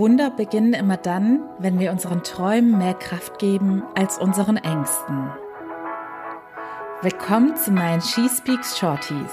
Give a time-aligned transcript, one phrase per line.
[0.00, 5.28] Wunder beginnen immer dann, wenn wir unseren Träumen mehr Kraft geben als unseren Ängsten.
[7.02, 9.30] Willkommen zu meinen She Speaks Shorties.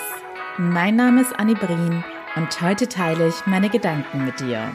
[0.58, 2.04] Mein Name ist Annie Brien
[2.36, 4.74] und heute teile ich meine Gedanken mit dir.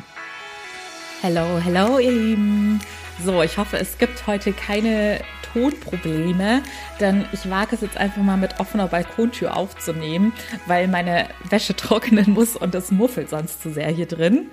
[1.20, 2.80] Hello, hello, ihr Lieben.
[3.22, 5.20] So, ich hoffe, es gibt heute keine
[5.52, 6.62] Tonprobleme,
[7.00, 10.32] denn ich wage es jetzt einfach mal mit offener Balkontür aufzunehmen,
[10.66, 14.46] weil meine Wäsche trocknen muss und es muffelt sonst zu sehr hier drin.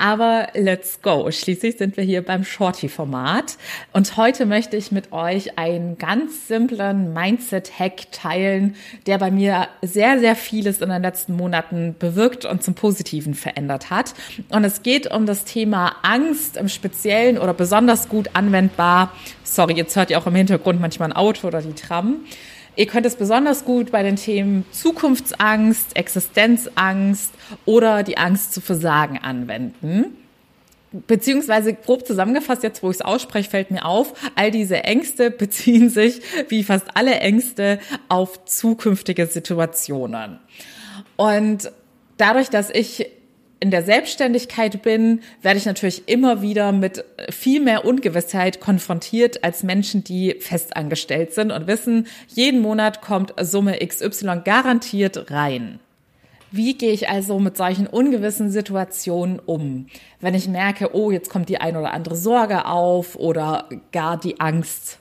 [0.00, 1.30] Aber let's go.
[1.30, 3.58] Schließlich sind wir hier beim Shorty-Format.
[3.92, 10.18] Und heute möchte ich mit euch einen ganz simplen Mindset-Hack teilen, der bei mir sehr,
[10.18, 14.14] sehr vieles in den letzten Monaten bewirkt und zum Positiven verändert hat.
[14.48, 19.12] Und es geht um das Thema Angst im Speziellen oder besonders gut anwendbar.
[19.44, 22.24] Sorry, jetzt hört ihr auch im Hintergrund manchmal ein Auto oder die Tram.
[22.76, 27.32] Ihr könnt es besonders gut bei den Themen Zukunftsangst, Existenzangst
[27.64, 30.16] oder die Angst zu versagen anwenden.
[31.06, 35.88] Beziehungsweise grob zusammengefasst, jetzt wo ich es ausspreche, fällt mir auf, all diese Ängste beziehen
[35.88, 37.78] sich, wie fast alle Ängste,
[38.08, 40.38] auf zukünftige Situationen.
[41.16, 41.70] Und
[42.16, 43.06] dadurch, dass ich
[43.60, 49.62] in der Selbstständigkeit bin, werde ich natürlich immer wieder mit viel mehr Ungewissheit konfrontiert als
[49.62, 55.78] Menschen, die festangestellt sind und wissen, jeden Monat kommt Summe XY garantiert rein.
[56.52, 59.86] Wie gehe ich also mit solchen ungewissen Situationen um?
[60.20, 64.40] Wenn ich merke, oh, jetzt kommt die ein oder andere Sorge auf oder gar die
[64.40, 64.98] Angst.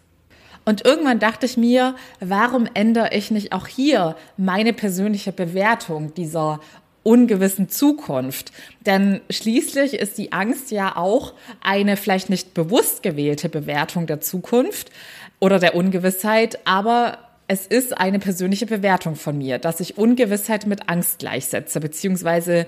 [0.65, 6.59] Und irgendwann dachte ich mir, warum ändere ich nicht auch hier meine persönliche Bewertung dieser
[7.03, 8.51] ungewissen Zukunft.
[8.85, 14.91] Denn schließlich ist die Angst ja auch eine vielleicht nicht bewusst gewählte Bewertung der Zukunft
[15.39, 20.87] oder der Ungewissheit, aber es ist eine persönliche Bewertung von mir, dass ich Ungewissheit mit
[20.87, 22.67] Angst gleichsetze, beziehungsweise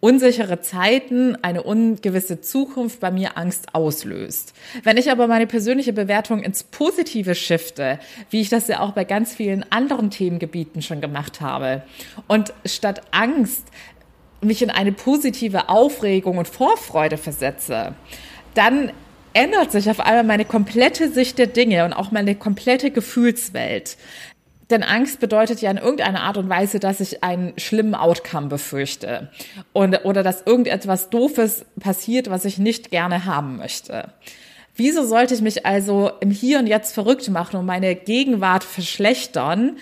[0.00, 4.54] unsichere Zeiten, eine ungewisse Zukunft bei mir Angst auslöst.
[4.82, 7.98] Wenn ich aber meine persönliche Bewertung ins Positive shifte,
[8.30, 11.82] wie ich das ja auch bei ganz vielen anderen Themengebieten schon gemacht habe,
[12.28, 13.66] und statt Angst
[14.40, 17.94] mich in eine positive Aufregung und Vorfreude versetze,
[18.54, 18.90] dann
[19.32, 23.96] ändert sich auf einmal meine komplette Sicht der Dinge und auch meine komplette Gefühlswelt.
[24.70, 29.28] Denn Angst bedeutet ja in irgendeiner Art und Weise, dass ich einen schlimmen Outcome befürchte
[29.72, 34.12] und, oder dass irgendetwas Doofes passiert, was ich nicht gerne haben möchte.
[34.76, 39.76] Wieso sollte ich mich also im Hier und Jetzt verrückt machen und meine Gegenwart verschlechtern,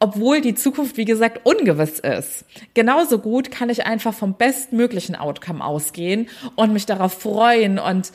[0.00, 2.44] obwohl die Zukunft, wie gesagt, ungewiss ist.
[2.74, 8.10] Genauso gut kann ich einfach vom bestmöglichen Outcome ausgehen und mich darauf freuen und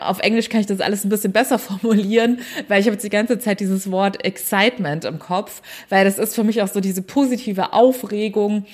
[0.00, 3.10] auf Englisch kann ich das alles ein bisschen besser formulieren, weil ich habe jetzt die
[3.10, 7.02] ganze Zeit dieses Wort Excitement im Kopf, weil das ist für mich auch so diese
[7.02, 8.66] positive Aufregung,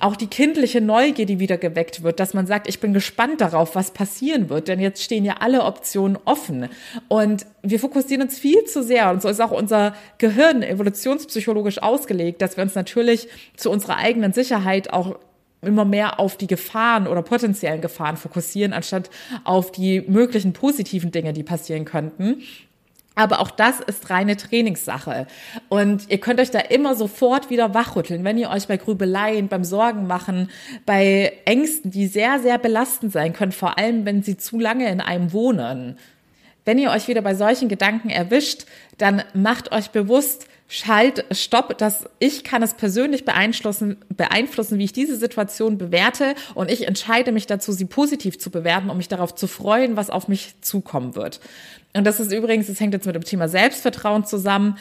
[0.00, 3.74] auch die kindliche Neugier, die wieder geweckt wird, dass man sagt, ich bin gespannt darauf,
[3.74, 6.68] was passieren wird, denn jetzt stehen ja alle Optionen offen.
[7.06, 12.42] Und wir fokussieren uns viel zu sehr und so ist auch unser Gehirn evolutionspsychologisch ausgelegt,
[12.42, 15.18] dass wir uns natürlich zu unserer eigenen Sicherheit auch
[15.62, 19.10] immer mehr auf die Gefahren oder potenziellen Gefahren fokussieren, anstatt
[19.44, 22.42] auf die möglichen positiven Dinge, die passieren könnten.
[23.18, 25.26] Aber auch das ist reine Trainingssache.
[25.68, 29.64] Und ihr könnt euch da immer sofort wieder wachrütteln, wenn ihr euch bei Grübeleien, beim
[29.64, 30.50] Sorgen machen,
[30.86, 35.00] bei Ängsten, die sehr, sehr belastend sein können, vor allem wenn sie zu lange in
[35.00, 35.98] einem wohnen.
[36.64, 38.66] Wenn ihr euch wieder bei solchen Gedanken erwischt,
[38.98, 44.92] dann macht euch bewusst, Schalt, stopp, dass ich kann es persönlich beeinflussen, beeinflussen, wie ich
[44.92, 49.34] diese Situation bewerte und ich entscheide mich dazu, sie positiv zu bewerten, um mich darauf
[49.34, 51.40] zu freuen, was auf mich zukommen wird.
[51.94, 54.76] Und das ist übrigens, das hängt jetzt mit dem Thema Selbstvertrauen zusammen.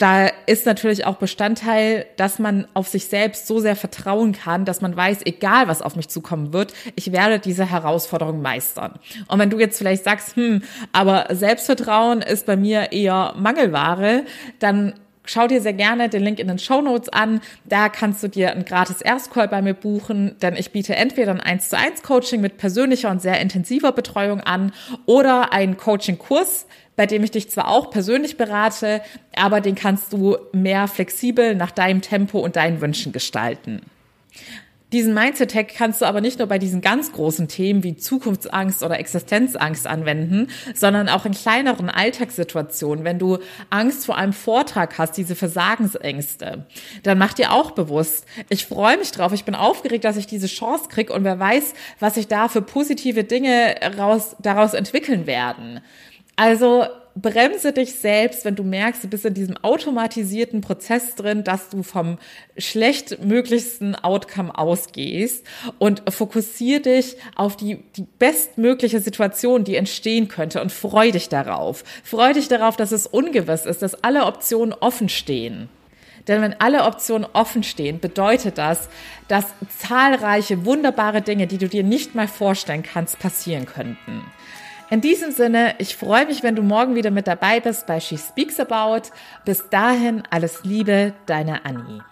[0.00, 4.80] Da ist natürlich auch Bestandteil, dass man auf sich selbst so sehr vertrauen kann, dass
[4.80, 8.98] man weiß, egal was auf mich zukommen wird, ich werde diese Herausforderung meistern.
[9.28, 10.62] Und wenn du jetzt vielleicht sagst, hm,
[10.92, 14.24] aber Selbstvertrauen ist bei mir eher Mangelware,
[14.58, 14.94] dann
[15.32, 17.40] Schau dir sehr gerne den Link in den Show Notes an.
[17.64, 21.38] Da kannst du dir ein gratis Erstcall bei mir buchen, denn ich biete entweder ein
[21.38, 24.72] 1 zu 1 Coaching mit persönlicher und sehr intensiver Betreuung an
[25.06, 26.66] oder einen Coaching-Kurs,
[26.96, 29.02] bei dem ich dich zwar auch persönlich berate,
[29.36, 33.82] aber den kannst du mehr flexibel nach deinem Tempo und deinen Wünschen gestalten.
[34.92, 38.98] Diesen Mindset-Hack kannst du aber nicht nur bei diesen ganz großen Themen wie Zukunftsangst oder
[38.98, 43.04] Existenzangst anwenden, sondern auch in kleineren Alltagssituationen.
[43.04, 43.38] Wenn du
[43.70, 46.66] Angst vor einem Vortrag hast, diese Versagensängste,
[47.04, 50.48] dann mach dir auch bewusst, ich freue mich drauf, ich bin aufgeregt, dass ich diese
[50.48, 55.80] Chance kriege und wer weiß, was sich da für positive Dinge raus, daraus entwickeln werden.
[56.34, 61.68] Also bremse dich selbst, wenn du merkst, du bist in diesem automatisierten Prozess drin, dass
[61.68, 62.18] du vom
[62.56, 65.46] schlechtmöglichsten Outcome ausgehst
[65.78, 71.84] und fokussiere dich auf die, die bestmögliche Situation, die entstehen könnte und freu dich darauf.
[72.04, 75.68] Freu dich darauf, dass es ungewiss ist, dass alle Optionen offen stehen.
[76.28, 78.88] Denn wenn alle Optionen offen stehen, bedeutet das,
[79.28, 79.46] dass
[79.78, 84.22] zahlreiche wunderbare Dinge, die du dir nicht mal vorstellen kannst, passieren könnten.
[84.90, 88.18] In diesem Sinne, ich freue mich, wenn du morgen wieder mit dabei bist bei She
[88.18, 89.10] Speaks About.
[89.44, 92.02] Bis dahin alles Liebe, deine Annie.